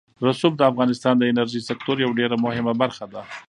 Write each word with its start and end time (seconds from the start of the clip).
رسوب 0.27 0.53
د 0.57 0.61
افغانستان 0.71 1.15
د 1.17 1.23
انرژۍ 1.31 1.61
سکتور 1.69 1.95
یوه 2.03 2.17
ډېره 2.19 2.35
مهمه 2.45 2.73
برخه 2.81 3.05
ده. 3.13 3.21